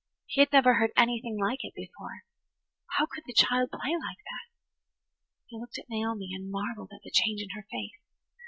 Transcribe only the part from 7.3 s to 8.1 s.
in her face.